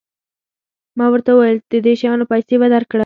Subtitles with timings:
[0.97, 2.99] ما ورته وویل د دې شیانو پیسې به درکړم.